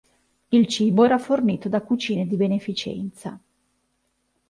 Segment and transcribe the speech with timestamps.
[0.49, 3.39] Il cibo era fornito da cucine di beneficenza.